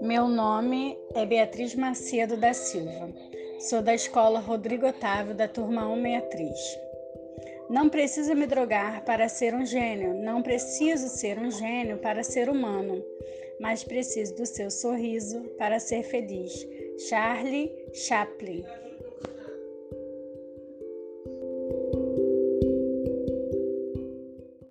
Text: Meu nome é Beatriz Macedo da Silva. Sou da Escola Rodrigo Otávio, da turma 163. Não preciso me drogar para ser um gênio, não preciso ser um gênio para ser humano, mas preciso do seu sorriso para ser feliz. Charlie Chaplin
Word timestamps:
Meu 0.00 0.28
nome 0.28 0.98
é 1.14 1.24
Beatriz 1.24 1.74
Macedo 1.74 2.36
da 2.36 2.52
Silva. 2.52 3.08
Sou 3.60 3.80
da 3.80 3.94
Escola 3.94 4.40
Rodrigo 4.40 4.86
Otávio, 4.86 5.34
da 5.34 5.48
turma 5.48 5.82
163. 5.82 6.78
Não 7.68 7.88
preciso 7.88 8.34
me 8.34 8.46
drogar 8.46 9.04
para 9.04 9.28
ser 9.28 9.54
um 9.54 9.64
gênio, 9.64 10.14
não 10.14 10.42
preciso 10.42 11.08
ser 11.08 11.38
um 11.38 11.50
gênio 11.50 11.98
para 11.98 12.22
ser 12.22 12.48
humano, 12.48 13.04
mas 13.60 13.84
preciso 13.84 14.34
do 14.34 14.44
seu 14.44 14.70
sorriso 14.70 15.40
para 15.58 15.78
ser 15.78 16.02
feliz. 16.02 16.52
Charlie 17.08 17.72
Chaplin 17.94 18.64